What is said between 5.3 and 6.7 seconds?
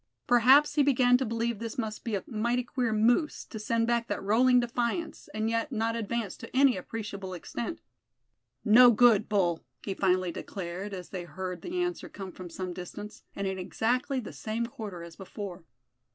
and yet not advance to